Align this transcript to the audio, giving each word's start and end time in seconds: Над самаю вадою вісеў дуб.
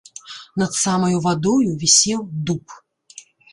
Над 0.61 0.71
самаю 0.83 1.19
вадою 1.27 1.75
вісеў 1.85 2.25
дуб. 2.51 2.63